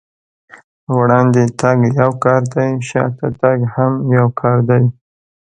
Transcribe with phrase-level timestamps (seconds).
[0.97, 4.83] وړاندې تګ يو کار دی، شاته تګ هم يو کار دی.